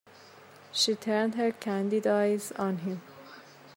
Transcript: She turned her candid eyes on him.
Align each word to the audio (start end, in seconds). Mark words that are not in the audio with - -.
She 0.71 0.95
turned 0.95 1.35
her 1.35 1.51
candid 1.51 2.07
eyes 2.07 2.51
on 2.53 2.77
him. 2.79 3.03